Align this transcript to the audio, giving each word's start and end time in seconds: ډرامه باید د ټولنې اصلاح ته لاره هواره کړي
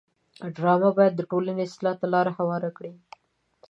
ډرامه 0.55 0.89
باید 0.97 1.13
د 1.15 1.21
ټولنې 1.31 1.61
اصلاح 1.69 1.95
ته 2.01 2.05
لاره 2.13 2.31
هواره 2.37 2.69
کړي 2.77 2.93